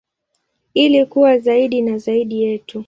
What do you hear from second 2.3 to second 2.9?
yetu.